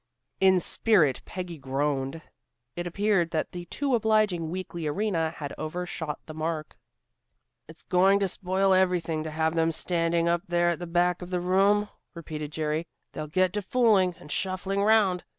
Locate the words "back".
10.87-11.21